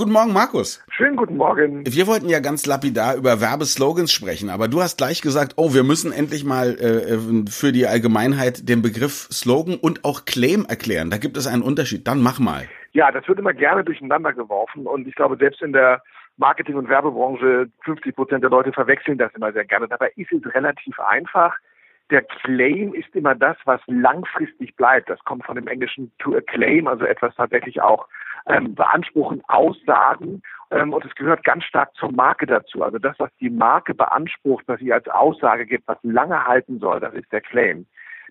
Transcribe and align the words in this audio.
Guten 0.00 0.12
Morgen, 0.12 0.32
Markus. 0.32 0.82
Schönen 0.92 1.14
guten 1.14 1.36
Morgen. 1.36 1.84
Wir 1.84 2.06
wollten 2.06 2.30
ja 2.30 2.40
ganz 2.40 2.64
lapidar 2.64 3.16
über 3.16 3.42
Werbeslogans 3.42 4.10
sprechen, 4.10 4.48
aber 4.48 4.66
du 4.66 4.80
hast 4.80 4.96
gleich 4.96 5.20
gesagt, 5.20 5.56
oh, 5.56 5.74
wir 5.74 5.84
müssen 5.84 6.10
endlich 6.10 6.42
mal 6.42 6.70
äh, 6.80 7.18
für 7.50 7.70
die 7.70 7.86
Allgemeinheit 7.86 8.66
den 8.66 8.80
Begriff 8.80 9.28
Slogan 9.30 9.76
und 9.76 10.06
auch 10.06 10.24
Claim 10.24 10.64
erklären. 10.66 11.10
Da 11.10 11.18
gibt 11.18 11.36
es 11.36 11.46
einen 11.46 11.60
Unterschied. 11.60 12.08
Dann 12.08 12.22
mach 12.22 12.38
mal. 12.38 12.66
Ja, 12.92 13.12
das 13.12 13.28
wird 13.28 13.40
immer 13.40 13.52
gerne 13.52 13.84
durcheinander 13.84 14.32
geworfen 14.32 14.86
und 14.86 15.06
ich 15.06 15.14
glaube, 15.14 15.36
selbst 15.36 15.60
in 15.60 15.74
der 15.74 16.02
Marketing- 16.38 16.76
und 16.76 16.88
Werbebranche 16.88 17.68
50 17.84 18.16
Prozent 18.16 18.42
der 18.42 18.48
Leute 18.48 18.72
verwechseln 18.72 19.18
das 19.18 19.34
immer 19.34 19.52
sehr 19.52 19.66
gerne. 19.66 19.86
Dabei 19.86 20.12
ist 20.16 20.32
es 20.32 20.54
relativ 20.54 20.98
einfach. 20.98 21.54
Der 22.10 22.22
Claim 22.22 22.94
ist 22.94 23.14
immer 23.14 23.34
das, 23.34 23.58
was 23.66 23.82
langfristig 23.86 24.74
bleibt. 24.76 25.10
Das 25.10 25.22
kommt 25.26 25.44
von 25.44 25.56
dem 25.56 25.68
Englischen 25.68 26.10
to 26.20 26.34
a 26.34 26.40
claim, 26.40 26.86
also 26.86 27.04
etwas 27.04 27.34
tatsächlich 27.34 27.82
auch 27.82 28.08
ähm, 28.46 28.74
beanspruchen, 28.74 29.42
aussagen. 29.48 30.42
Ähm, 30.70 30.92
und 30.92 31.04
es 31.04 31.14
gehört 31.14 31.44
ganz 31.44 31.64
stark 31.64 31.94
zur 31.94 32.12
Marke 32.12 32.46
dazu. 32.46 32.82
Also 32.82 32.98
das, 32.98 33.18
was 33.18 33.30
die 33.40 33.50
Marke 33.50 33.94
beansprucht, 33.94 34.64
was 34.66 34.80
sie 34.80 34.92
als 34.92 35.08
Aussage 35.08 35.66
gibt, 35.66 35.86
was 35.88 35.98
lange 36.02 36.46
halten 36.46 36.78
soll, 36.78 37.00
das 37.00 37.14
ist 37.14 37.30
der 37.32 37.40
Claim. 37.40 37.86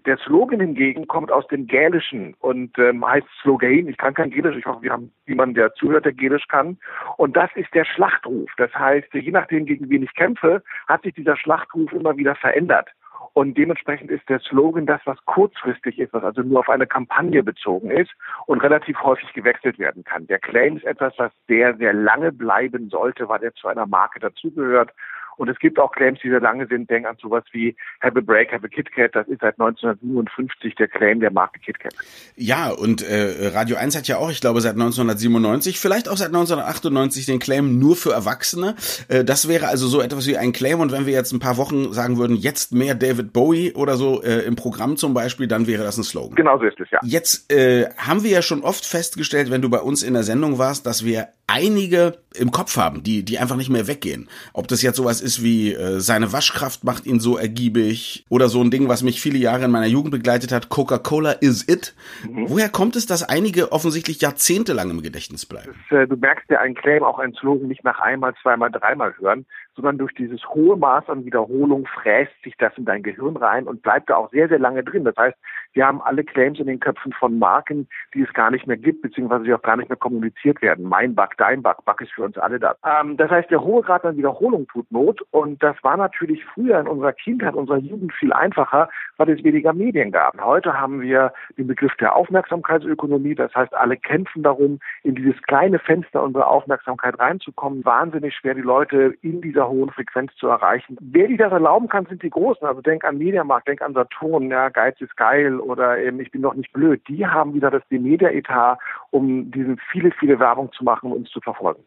Der 0.05 0.17
Slogan 0.17 0.61
hingegen 0.61 1.07
kommt 1.07 1.31
aus 1.31 1.45
dem 1.47 1.67
Gälischen 1.67 2.33
und 2.39 2.77
ähm, 2.79 3.05
heißt 3.05 3.27
Slogan. 3.41 3.89
Ich 3.89 3.97
kann 3.97 4.13
kein 4.13 4.29
Gälisch. 4.29 4.55
Ich 4.55 4.65
hoffe, 4.65 4.81
wir 4.81 4.91
haben 4.91 5.11
jemanden, 5.27 5.55
der 5.55 5.73
zuhört, 5.73 6.05
der 6.05 6.13
Gälisch 6.13 6.47
kann. 6.47 6.77
Und 7.17 7.35
das 7.35 7.49
ist 7.55 7.73
der 7.73 7.83
Schlachtruf. 7.83 8.49
Das 8.57 8.73
heißt, 8.73 9.13
je 9.13 9.31
nachdem, 9.31 9.65
gegen 9.65 9.89
wen 9.89 10.03
ich 10.03 10.13
kämpfe, 10.13 10.63
hat 10.87 11.03
sich 11.03 11.13
dieser 11.15 11.35
Schlachtruf 11.35 11.91
immer 11.91 12.15
wieder 12.15 12.35
verändert. 12.35 12.89
Und 13.33 13.57
dementsprechend 13.57 14.11
ist 14.11 14.27
der 14.29 14.39
Slogan 14.39 14.85
das, 14.85 15.01
was 15.05 15.17
kurzfristig 15.25 15.99
ist, 15.99 16.13
was 16.13 16.23
also 16.23 16.41
nur 16.41 16.59
auf 16.59 16.69
eine 16.69 16.87
Kampagne 16.87 17.43
bezogen 17.43 17.91
ist 17.91 18.11
und 18.45 18.61
relativ 18.63 19.01
häufig 19.01 19.31
gewechselt 19.33 19.79
werden 19.79 20.03
kann. 20.03 20.27
Der 20.27 20.39
Claim 20.39 20.77
ist 20.77 20.85
etwas, 20.85 21.13
was 21.17 21.31
sehr, 21.47 21.75
sehr 21.77 21.93
lange 21.93 22.31
bleiben 22.31 22.89
sollte, 22.89 23.29
weil 23.29 23.43
er 23.43 23.53
zu 23.53 23.67
einer 23.67 23.85
Marke 23.85 24.19
dazugehört 24.19 24.91
und 25.39 25.47
es 25.47 25.57
gibt 25.59 25.79
auch 25.79 25.93
Claims, 25.93 26.19
die 26.21 26.29
sehr 26.29 26.41
lange 26.41 26.67
sind. 26.67 26.89
Denk 26.89 27.07
an 27.07 27.15
sowas 27.21 27.45
wie 27.53 27.75
Have 28.01 28.17
a 28.17 28.21
Break, 28.21 28.51
Have 28.51 28.65
a 28.65 28.67
KitKat. 28.67 29.15
Das 29.15 29.25
ist 29.29 29.39
seit 29.39 29.57
1957 29.57 30.75
der 30.75 30.89
Claim 30.89 31.21
der 31.21 31.31
Marke 31.31 31.59
KitKat. 31.59 31.93
Ja, 32.35 32.69
und 32.69 33.01
äh, 33.01 33.47
Radio 33.53 33.77
1 33.77 33.95
hat 33.95 34.07
ja 34.09 34.17
auch, 34.17 34.29
ich 34.29 34.41
glaube, 34.41 34.59
seit 34.59 34.73
1997, 34.73 35.79
vielleicht 35.79 36.09
auch 36.09 36.17
seit 36.17 36.27
1998 36.27 37.25
den 37.25 37.39
Claim 37.39 37.79
nur 37.79 37.95
für 37.95 38.11
Erwachsene. 38.11 38.75
Äh, 39.07 39.23
das 39.23 39.47
wäre 39.47 39.67
also 39.67 39.87
so 39.87 40.01
etwas 40.01 40.27
wie 40.27 40.35
ein 40.35 40.51
Claim. 40.51 40.81
Und 40.81 40.91
wenn 40.91 41.05
wir 41.05 41.13
jetzt 41.13 41.31
ein 41.31 41.39
paar 41.39 41.55
Wochen 41.55 41.93
sagen 41.93 42.17
würden, 42.17 42.35
jetzt 42.35 42.73
mehr 42.73 42.93
David 42.93 43.31
Bowie 43.31 43.73
oder 43.73 43.95
so 43.95 44.21
äh, 44.21 44.39
im 44.39 44.57
Programm 44.57 44.97
zum 44.97 45.13
Beispiel, 45.13 45.47
dann 45.47 45.67
wäre 45.67 45.83
das 45.83 45.97
ein 45.97 46.03
Slogan. 46.03 46.35
Genau 46.35 46.59
so 46.59 46.65
ist 46.65 46.81
es, 46.81 46.91
ja. 46.91 46.99
Jetzt 47.01 47.49
äh, 47.53 47.89
haben 47.97 48.23
wir 48.23 48.31
ja 48.31 48.41
schon 48.41 48.61
oft 48.61 48.85
festgestellt, 48.85 49.51
wenn 49.51 49.61
du 49.61 49.69
bei 49.69 49.79
uns 49.79 50.03
in 50.03 50.13
der 50.13 50.23
Sendung 50.23 50.57
warst, 50.57 50.85
dass 50.85 51.05
wir 51.05 51.29
einige 51.49 52.19
im 52.35 52.51
Kopf 52.51 52.77
haben, 52.77 53.01
die, 53.01 53.23
die 53.25 53.39
einfach 53.39 53.55
nicht 53.55 53.69
mehr 53.69 53.87
weggehen. 53.87 54.29
Ob 54.53 54.67
das 54.67 54.81
jetzt 54.81 54.97
sowas 54.97 55.19
ist 55.19 55.43
wie 55.43 55.73
äh, 55.73 55.99
seine 55.99 56.31
Waschkraft 56.31 56.83
macht 56.83 57.05
ihn 57.07 57.19
so 57.19 57.37
ergiebig 57.37 58.25
oder 58.29 58.49
so 58.49 58.61
ein 58.61 58.69
Ding, 58.69 58.87
was 58.87 59.01
mich 59.01 59.19
viele 59.19 59.39
Jahre 59.39 59.65
in 59.65 59.71
meiner 59.71 59.87
Jugend 59.87 60.11
begleitet 60.11 60.51
hat, 60.51 60.69
Coca-Cola 60.69 61.31
is 61.31 61.67
it. 61.67 61.95
Mhm. 62.29 62.49
Woher 62.49 62.69
kommt 62.69 62.95
es, 62.95 63.07
dass 63.07 63.27
einige 63.27 63.71
offensichtlich 63.71 64.21
jahrzehntelang 64.21 64.91
im 64.91 65.01
Gedächtnis 65.01 65.45
bleiben? 65.45 65.71
Das, 65.89 65.99
äh, 65.99 66.07
du 66.07 66.15
merkst 66.17 66.49
ja 66.49 66.59
ein 66.59 66.75
Claim, 66.75 67.03
auch 67.03 67.17
ein 67.17 67.33
Slogan 67.33 67.67
nicht 67.67 67.83
nach 67.83 67.99
einmal, 67.99 68.33
zweimal, 68.41 68.69
dreimal 68.71 69.13
hören, 69.17 69.45
sondern 69.75 69.97
durch 69.97 70.13
dieses 70.13 70.45
hohe 70.49 70.75
Maß 70.77 71.09
an 71.09 71.25
Wiederholung 71.25 71.87
fräst 71.87 72.33
sich 72.43 72.53
das 72.57 72.73
in 72.77 72.85
dein 72.85 73.01
Gehirn 73.01 73.37
rein 73.37 73.65
und 73.65 73.81
bleibt 73.81 74.09
da 74.09 74.17
auch 74.17 74.29
sehr, 74.29 74.49
sehr 74.49 74.59
lange 74.59 74.83
drin. 74.83 75.05
Das 75.05 75.15
heißt, 75.15 75.37
wir 75.73 75.85
haben 75.85 76.01
alle 76.01 76.23
Claims 76.23 76.59
in 76.59 76.67
den 76.67 76.79
Köpfen 76.79 77.13
von 77.13 77.39
Marken, 77.39 77.87
die 78.13 78.21
es 78.21 78.33
gar 78.33 78.51
nicht 78.51 78.67
mehr 78.67 78.77
gibt, 78.77 79.01
beziehungsweise 79.01 79.45
die 79.45 79.53
auch 79.53 79.61
gar 79.61 79.77
nicht 79.77 79.89
mehr 79.89 79.97
kommuniziert 79.97 80.61
werden. 80.61 80.85
Mein 80.85 81.15
Bug, 81.61 81.85
Bug 81.85 82.01
ist 82.01 82.11
für 82.11 82.23
uns 82.23 82.37
alle 82.37 82.59
da. 82.59 82.75
Ähm, 82.85 83.17
das 83.17 83.29
heißt, 83.31 83.49
der 83.49 83.61
hohe 83.61 83.81
Grad 83.81 84.05
an 84.05 84.17
Wiederholung 84.17 84.67
tut 84.67 84.91
Not 84.91 85.21
und 85.31 85.61
das 85.63 85.75
war 85.83 85.97
natürlich 85.97 86.43
früher 86.45 86.79
in 86.79 86.87
unserer 86.87 87.13
Kindheit, 87.13 87.53
unserer 87.53 87.77
Jugend 87.77 88.13
viel 88.13 88.33
einfacher, 88.33 88.89
weil 89.17 89.29
es 89.29 89.43
weniger 89.43 89.73
Medien 89.73 90.11
gab. 90.11 90.39
Heute 90.41 90.79
haben 90.79 91.01
wir 91.01 91.33
den 91.57 91.67
Begriff 91.67 91.95
der 91.95 92.15
Aufmerksamkeitsökonomie, 92.15 93.35
das 93.35 93.53
heißt, 93.55 93.73
alle 93.73 93.97
kämpfen 93.97 94.43
darum, 94.43 94.79
in 95.03 95.15
dieses 95.15 95.41
kleine 95.43 95.79
Fenster 95.79 96.21
unserer 96.23 96.47
Aufmerksamkeit 96.47 97.17
reinzukommen. 97.19 97.85
Wahnsinnig 97.85 98.35
schwer, 98.35 98.53
die 98.53 98.61
Leute 98.61 99.13
in 99.21 99.41
dieser 99.41 99.69
hohen 99.69 99.89
Frequenz 99.91 100.33
zu 100.35 100.47
erreichen. 100.47 100.97
Wer 100.99 101.27
die 101.27 101.37
das 101.37 101.51
erlauben 101.51 101.87
kann, 101.87 102.05
sind 102.05 102.23
die 102.23 102.29
Großen. 102.29 102.65
Also 102.65 102.81
denk 102.81 103.05
an 103.05 103.17
Mediamarkt, 103.17 103.67
denk 103.67 103.81
an 103.81 103.93
Saturn, 103.93 104.49
ja, 104.49 104.69
Geiz 104.69 104.99
ist 105.01 105.15
geil 105.15 105.59
oder 105.59 105.97
eben 105.97 106.19
ich 106.19 106.31
bin 106.31 106.41
doch 106.41 106.53
nicht 106.53 106.73
blöd. 106.73 107.01
Die 107.07 107.25
haben 107.25 107.53
wieder 107.53 107.71
das 107.71 107.83
Media-Etat, 107.89 108.77
um 109.11 109.51
diese 109.51 109.75
viele, 109.91 110.11
viele 110.11 110.39
Werbung 110.39 110.71
zu 110.73 110.83
machen 110.83 111.11
und 111.11 111.28
uns 111.29 111.33
zu 111.33 111.41
verfolgen. 111.41 111.83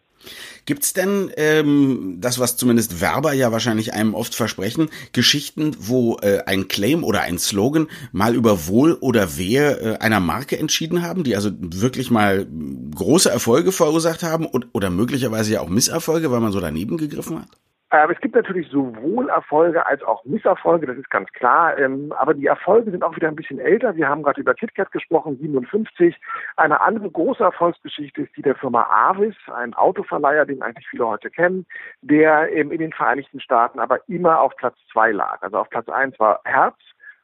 Gibt's 0.66 0.92
denn 0.92 1.32
ähm, 1.36 2.18
das, 2.20 2.38
was 2.38 2.56
zumindest 2.56 3.00
Werber 3.00 3.32
ja 3.32 3.50
wahrscheinlich 3.50 3.92
einem 3.92 4.14
oft 4.14 4.36
versprechen, 4.36 4.88
Geschichten, 5.12 5.76
wo 5.80 6.16
äh, 6.22 6.44
ein 6.46 6.68
Claim 6.68 7.02
oder 7.02 7.22
ein 7.22 7.38
Slogan 7.38 7.88
mal 8.12 8.36
über 8.36 8.68
Wohl 8.68 8.94
oder 8.94 9.36
Wehe 9.36 9.80
äh, 9.80 9.98
einer 9.98 10.20
Marke 10.20 10.56
entschieden 10.56 11.02
haben, 11.02 11.24
die 11.24 11.34
also 11.34 11.50
wirklich 11.58 12.12
mal 12.12 12.46
große 12.94 13.30
Erfolge 13.30 13.72
verursacht 13.72 14.22
haben 14.22 14.46
und, 14.46 14.68
oder 14.72 14.90
möglicherweise 14.90 15.54
ja 15.54 15.60
auch 15.60 15.68
Misserfolge, 15.68 16.30
weil 16.30 16.40
man 16.40 16.52
so 16.52 16.60
daneben 16.60 16.98
gegriffen 16.98 17.40
hat? 17.40 17.48
Ähm, 17.92 18.10
es 18.10 18.18
gibt 18.20 18.34
natürlich 18.34 18.68
sowohl 18.70 19.28
Erfolge 19.28 19.84
als 19.86 20.02
auch 20.02 20.24
Misserfolge, 20.24 20.86
das 20.86 20.96
ist 20.96 21.10
ganz 21.10 21.30
klar. 21.32 21.78
Ähm, 21.78 22.12
aber 22.16 22.32
die 22.32 22.46
Erfolge 22.46 22.90
sind 22.90 23.04
auch 23.04 23.14
wieder 23.14 23.28
ein 23.28 23.36
bisschen 23.36 23.58
älter. 23.58 23.94
Wir 23.96 24.08
haben 24.08 24.22
gerade 24.22 24.40
über 24.40 24.54
KitKat 24.54 24.90
gesprochen, 24.92 25.36
57. 25.38 26.16
Eine 26.56 26.80
andere 26.80 27.10
große 27.10 27.44
Erfolgsgeschichte 27.44 28.22
ist 28.22 28.34
die 28.34 28.42
der 28.42 28.54
Firma 28.54 28.88
Avis, 28.90 29.36
ein 29.54 29.74
Autoverleiher, 29.74 30.46
den 30.46 30.62
eigentlich 30.62 30.88
viele 30.88 31.06
heute 31.06 31.30
kennen, 31.30 31.66
der 32.00 32.48
in 32.48 32.70
den 32.70 32.92
Vereinigten 32.92 33.40
Staaten 33.40 33.78
aber 33.78 34.00
immer 34.08 34.40
auf 34.40 34.56
Platz 34.56 34.76
zwei 34.90 35.12
lag. 35.12 35.42
Also 35.42 35.58
auf 35.58 35.68
Platz 35.68 35.88
eins 35.90 36.18
war 36.18 36.40
Herz. 36.44 36.76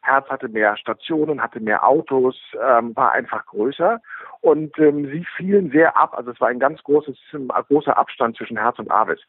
Herz 0.03 0.29
hatte 0.29 0.49
mehr 0.49 0.77
Stationen, 0.77 1.43
hatte 1.43 1.61
mehr 1.61 1.87
Autos, 1.87 2.37
ähm, 2.55 2.95
war 2.95 3.13
einfach 3.13 3.45
größer 3.47 4.01
und 4.41 4.79
ähm, 4.79 5.07
sie 5.07 5.27
fielen 5.37 5.71
sehr 5.71 5.97
ab. 5.97 6.15
Also 6.17 6.31
es 6.31 6.41
war 6.41 6.49
ein 6.49 6.61
ganz 6.61 6.83
großes, 6.83 7.17
ein 7.33 7.49
großer 7.49 7.97
Abstand 7.97 8.37
zwischen 8.37 8.59
Herz 8.59 8.79
und 8.79 8.91
Avis. 8.91 9.21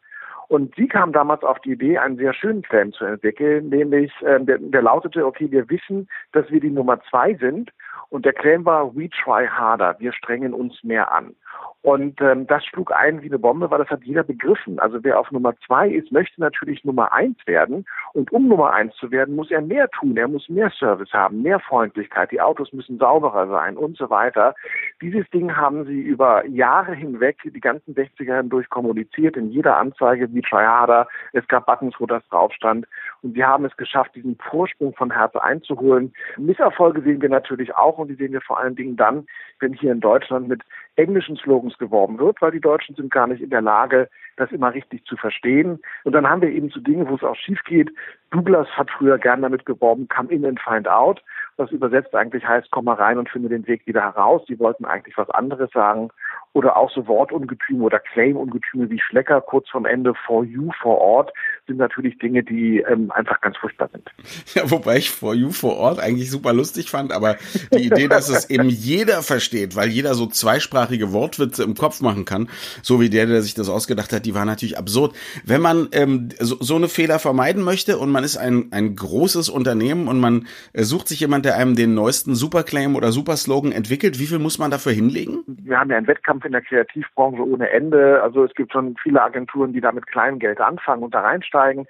Und 0.49 0.73
sie 0.75 0.87
kam 0.87 1.13
damals 1.13 1.43
auf 1.43 1.59
die 1.59 1.73
Idee, 1.73 1.99
einen 1.99 2.17
sehr 2.17 2.33
schönen 2.33 2.63
Claim 2.63 2.91
zu 2.91 3.05
entwickeln, 3.05 3.69
nämlich 3.69 4.11
äh, 4.21 4.43
der, 4.43 4.57
der 4.57 4.81
lautete, 4.81 5.23
okay, 5.23 5.49
wir 5.51 5.69
wissen, 5.69 6.09
dass 6.31 6.49
wir 6.49 6.59
die 6.59 6.71
Nummer 6.71 6.99
zwei 7.07 7.35
sind 7.35 7.71
und 8.09 8.25
der 8.25 8.33
Claim 8.33 8.65
war, 8.65 8.95
we 8.95 9.09
try 9.09 9.47
harder, 9.47 9.95
wir 9.99 10.11
strengen 10.11 10.55
uns 10.55 10.83
mehr 10.83 11.11
an. 11.11 11.35
Und 11.81 12.19
ähm, 12.19 12.45
das 12.45 12.65
schlug 12.65 12.91
ein 12.91 13.21
wie 13.21 13.27
eine 13.27 13.39
Bombe, 13.39 13.71
weil 13.71 13.79
das 13.79 13.89
hat 13.89 14.03
jeder 14.03 14.23
begriffen. 14.23 14.79
Also 14.79 15.01
wer 15.01 15.17
auf 15.17 15.31
Nummer 15.31 15.53
zwei 15.65 15.87
ist, 15.87 16.11
möchte 16.11 16.41
natürlich 16.41 16.83
Nummer 16.83 17.13
eins 17.13 17.37
werden. 17.45 17.85
Und 18.13 18.33
um 18.33 18.49
Nummer 18.49 18.73
eins 18.73 18.93
zu 18.95 19.11
werden, 19.11 19.35
muss 19.35 19.49
er 19.49 19.61
mehr 19.61 19.89
tun. 19.89 20.17
Er 20.17 20.27
muss 20.27 20.49
mehr 20.49 20.71
Service 20.71 21.13
haben, 21.13 21.41
mehr 21.41 21.61
Freundlichkeit. 21.61 22.31
Die 22.31 22.41
Autos 22.41 22.73
müssen 22.73 22.97
sauberer 22.97 23.47
sein 23.47 23.77
und 23.77 23.97
so 23.97 24.09
weiter. 24.09 24.55
Dieses 25.01 25.29
Ding 25.29 25.55
haben 25.55 25.85
sie 25.85 26.01
über 26.01 26.45
Jahre 26.47 26.93
hinweg, 26.93 27.37
die 27.45 27.61
ganzen 27.61 27.95
60er 27.95 28.37
hindurch 28.37 28.69
kommuniziert, 28.69 29.37
in 29.37 29.49
jeder 29.49 29.77
Anzeige 29.77 30.33
wie 30.33 30.41
Triada. 30.41 31.07
Es 31.31 31.47
gab 31.47 31.65
Buttons, 31.65 31.95
wo 31.99 32.05
das 32.05 32.27
drauf 32.27 32.51
stand. 32.51 32.87
Und 33.21 33.35
sie 33.35 33.45
haben 33.45 33.63
es 33.63 33.75
geschafft, 33.77 34.15
diesen 34.15 34.37
Vorsprung 34.37 34.93
von 34.95 35.11
Herz 35.11 35.33
einzuholen. 35.37 36.13
Misserfolge 36.37 37.01
sehen 37.01 37.21
wir 37.21 37.29
natürlich 37.29 37.73
auch 37.75 37.97
und 37.97 38.09
die 38.09 38.15
sehen 38.15 38.33
wir 38.33 38.41
vor 38.41 38.59
allen 38.59 38.75
Dingen 38.75 38.97
dann, 38.97 39.27
wenn 39.59 39.73
hier 39.73 39.93
in 39.93 40.01
Deutschland 40.01 40.49
mit 40.49 40.61
englischen 40.99 41.37
Slogans 41.37 41.68
geworben 41.77 42.17
wird, 42.19 42.41
weil 42.41 42.51
die 42.51 42.59
Deutschen 42.59 42.95
sind 42.95 43.11
gar 43.11 43.27
nicht 43.27 43.41
in 43.41 43.49
der 43.49 43.61
Lage, 43.61 44.09
das 44.37 44.51
immer 44.51 44.73
richtig 44.73 45.05
zu 45.05 45.15
verstehen. 45.17 45.79
Und 46.03 46.13
dann 46.13 46.27
haben 46.27 46.41
wir 46.41 46.49
eben 46.49 46.69
so 46.69 46.79
Dinge, 46.79 47.07
wo 47.09 47.15
es 47.15 47.23
auch 47.23 47.35
schief 47.35 47.61
geht. 47.65 47.91
Douglas 48.31 48.67
hat 48.69 48.89
früher 48.89 49.17
gern 49.17 49.41
damit 49.41 49.65
geworben, 49.65 50.07
come 50.07 50.31
in 50.31 50.45
and 50.45 50.59
find 50.59 50.87
out, 50.87 51.21
was 51.57 51.71
übersetzt 51.71 52.15
eigentlich 52.15 52.47
heißt, 52.47 52.71
komm 52.71 52.85
mal 52.85 52.93
rein 52.93 53.17
und 53.17 53.29
finde 53.29 53.49
den 53.49 53.67
Weg 53.67 53.85
wieder 53.85 54.01
heraus. 54.01 54.43
Die 54.47 54.59
wollten 54.59 54.85
eigentlich 54.85 55.17
was 55.17 55.29
anderes 55.31 55.69
sagen 55.71 56.09
oder 56.53 56.77
auch 56.77 56.89
so 56.89 57.07
Wortungetüme 57.07 57.83
oder 57.83 57.99
Claim-Ungetüme 57.99 58.89
wie 58.89 58.99
Schlecker 58.99 59.41
kurz 59.41 59.69
vorm 59.69 59.85
Ende 59.85 60.13
for 60.25 60.43
you 60.43 60.71
vor 60.81 60.99
Ort 60.99 61.33
sind 61.69 61.77
natürlich 61.77 62.17
Dinge, 62.17 62.43
die 62.43 62.79
ähm, 62.79 63.11
einfach 63.11 63.39
ganz 63.39 63.55
furchtbar 63.57 63.89
sind. 63.91 64.09
Ja, 64.55 64.69
wobei 64.71 64.97
ich 64.97 65.11
for 65.11 65.35
you 65.35 65.51
vor 65.51 65.77
Ort 65.77 65.99
eigentlich 65.99 66.31
super 66.31 66.53
lustig 66.53 66.89
fand, 66.89 67.11
aber 67.13 67.37
die 67.71 67.85
Idee, 67.85 68.07
dass 68.07 68.29
es 68.29 68.49
eben 68.49 68.67
jeder 68.67 69.21
versteht, 69.21 69.75
weil 69.75 69.89
jeder 69.89 70.15
so 70.15 70.25
zweisprachige 70.25 71.13
Wortwitze 71.13 71.63
im 71.63 71.75
Kopf 71.75 72.01
machen 72.01 72.25
kann, 72.25 72.49
so 72.81 72.99
wie 72.99 73.09
der, 73.09 73.27
der 73.27 73.43
sich 73.43 73.53
das 73.53 73.69
ausgedacht 73.69 74.11
hat, 74.11 74.25
die 74.25 74.33
war 74.33 74.45
natürlich 74.45 74.77
absurd. 74.77 75.15
Wenn 75.45 75.61
man 75.61 75.89
ähm, 75.91 76.29
so, 76.39 76.57
so 76.59 76.75
eine 76.75 76.87
Fehler 76.87 77.19
vermeiden 77.19 77.63
möchte 77.63 77.99
und 77.99 78.09
man 78.09 78.23
ist 78.23 78.37
ein, 78.37 78.69
ein 78.71 78.95
großes 78.95 79.49
Unternehmen 79.49 80.07
und 80.07 80.19
man 80.19 80.47
äh, 80.73 80.83
sucht 80.83 81.07
sich 81.07 81.19
jemand, 81.19 81.45
der 81.45 81.55
einem 81.55 81.75
den 81.75 81.93
neuesten 81.93 82.33
Superclaim 82.33 82.95
oder 82.95 83.11
Superslogan 83.11 83.71
entwickelt, 83.71 84.19
wie 84.19 84.25
viel 84.25 84.39
muss 84.39 84.57
man 84.57 84.71
dafür 84.71 84.93
hinlegen? 84.93 85.43
Wir 85.45 85.79
haben 85.79 85.91
ja 85.91 85.97
einen 85.97 86.07
Wettkampf 86.07 86.45
in 86.45 86.53
der 86.53 86.61
Kreativbranche 86.61 87.47
ohne 87.47 87.69
Ende. 87.69 88.21
Also 88.23 88.43
es 88.43 88.53
gibt 88.55 88.73
schon 88.73 88.95
viele 89.01 89.21
Agenturen, 89.21 89.73
die 89.73 89.81
da 89.81 89.91
mit 89.91 90.07
kleinem 90.07 90.39
Geld 90.39 90.59
anfangen 90.59 91.03
und 91.03 91.13
da 91.13 91.21
reinsteigen. 91.59 91.85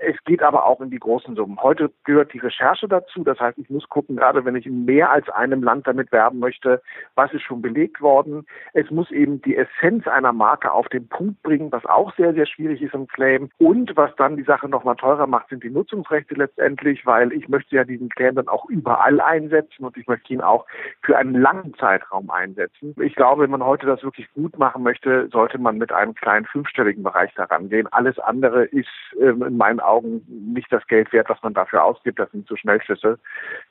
Es 0.00 0.16
geht 0.24 0.42
aber 0.42 0.64
auch 0.66 0.80
in 0.80 0.90
die 0.90 0.98
großen 0.98 1.36
Summen. 1.36 1.58
Heute 1.62 1.90
gehört 2.04 2.32
die 2.32 2.38
Recherche 2.38 2.88
dazu. 2.88 3.22
Das 3.22 3.38
heißt, 3.38 3.58
ich 3.58 3.68
muss 3.68 3.88
gucken, 3.88 4.16
gerade 4.16 4.44
wenn 4.44 4.56
ich 4.56 4.66
in 4.66 4.84
mehr 4.84 5.10
als 5.10 5.28
einem 5.28 5.62
Land 5.62 5.86
damit 5.86 6.10
werben 6.10 6.38
möchte, 6.38 6.82
was 7.14 7.32
ist 7.32 7.42
schon 7.42 7.60
belegt 7.62 8.00
worden. 8.00 8.46
Es 8.72 8.90
muss 8.90 9.10
eben 9.10 9.42
die 9.42 9.56
Essenz 9.56 10.06
einer 10.06 10.32
Marke 10.32 10.72
auf 10.72 10.88
den 10.88 11.08
Punkt 11.08 11.42
bringen, 11.42 11.70
was 11.70 11.84
auch 11.84 12.14
sehr, 12.16 12.32
sehr 12.32 12.46
schwierig 12.46 12.80
ist 12.80 12.94
im 12.94 13.06
Claim. 13.06 13.50
Und 13.58 13.96
was 13.96 14.14
dann 14.16 14.36
die 14.36 14.42
Sache 14.42 14.68
nochmal 14.68 14.96
teurer 14.96 15.26
macht, 15.26 15.50
sind 15.50 15.62
die 15.62 15.70
Nutzungsrechte 15.70 16.34
letztendlich, 16.34 17.04
weil 17.04 17.32
ich 17.32 17.48
möchte 17.48 17.76
ja 17.76 17.84
diesen 17.84 18.08
Claim 18.08 18.36
dann 18.36 18.48
auch 18.48 18.68
überall 18.68 19.20
einsetzen 19.20 19.84
und 19.84 19.96
ich 19.96 20.06
möchte 20.06 20.32
ihn 20.32 20.40
auch 20.40 20.66
für 21.02 21.16
einen 21.18 21.34
langen 21.34 21.74
Zeitraum 21.74 22.30
einsetzen. 22.30 22.94
Ich 23.00 23.14
glaube, 23.14 23.42
wenn 23.42 23.50
man 23.50 23.64
heute 23.64 23.86
das 23.86 24.02
wirklich 24.02 24.32
gut 24.32 24.58
machen 24.58 24.82
möchte, 24.82 25.28
sollte 25.28 25.58
man 25.58 25.76
mit 25.76 25.92
einem 25.92 26.14
kleinen 26.14 26.46
fünfstelligen 26.46 27.02
Bereich 27.02 27.32
daran 27.34 27.68
gehen. 27.68 27.86
Alles 27.92 28.18
andere 28.18 28.64
ist 28.64 28.83
ähm, 29.20 29.42
in 29.42 29.56
meinen 29.56 29.80
Augen 29.80 30.22
nicht 30.28 30.72
das 30.72 30.86
Geld 30.86 31.12
wert, 31.12 31.28
was 31.28 31.42
man 31.42 31.54
dafür 31.54 31.84
ausgibt. 31.84 32.18
Das 32.18 32.30
sind 32.30 32.46
so 32.48 32.56
Schnellschüsse, 32.56 33.18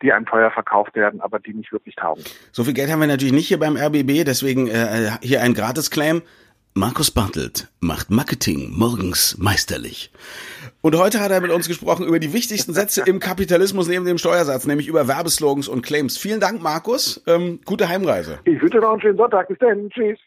die 0.01 0.12
einem 0.13 0.25
teuer 0.25 0.51
verkauft 0.51 0.95
werden, 0.95 1.21
aber 1.21 1.39
die 1.39 1.54
nicht 1.54 1.71
wirklich 1.71 1.95
taugen. 1.95 2.24
So 2.51 2.63
viel 2.63 2.74
Geld 2.74 2.92
haben 2.92 3.00
wir 3.00 3.07
natürlich 3.07 3.33
nicht 3.33 3.48
hier 3.48 3.60
beim 3.60 3.75
RBB, 3.75 4.25
deswegen 4.25 4.68
äh, 4.68 5.12
hier 5.21 5.42
ein 5.42 5.54
Gratis-Claim. 5.54 6.21
Markus 6.75 7.12
Bartelt 7.12 7.68
macht 7.81 8.10
Marketing 8.10 8.71
morgens 8.75 9.38
meisterlich. 9.38 10.12
Und 10.81 10.98
heute 10.98 11.19
hat 11.19 11.30
er 11.30 11.39
mit 11.39 11.51
uns 11.51 11.68
gesprochen 11.68 12.07
über 12.07 12.18
die 12.18 12.33
wichtigsten 12.33 12.74
Sätze 12.74 13.04
im 13.06 13.19
Kapitalismus 13.19 13.88
neben 13.88 14.06
dem 14.06 14.18
Steuersatz, 14.18 14.65
nämlich 14.65 14.88
über 14.88 15.07
Werbeslogans 15.07 15.68
und 15.68 15.83
Claims. 15.83 16.18
Vielen 16.18 16.39
Dank, 16.39 16.63
Markus. 16.63 17.24
Ähm, 17.27 17.60
gute 17.63 17.89
Heimreise. 17.89 18.39
Ich 18.45 18.60
wünsche 18.60 18.80
noch 18.80 18.94
einen 18.94 19.01
schönen 19.01 19.18
Sonntag. 19.18 19.50
Bis 19.50 19.60
dann. 19.60 19.88
Tschüss. 19.92 20.18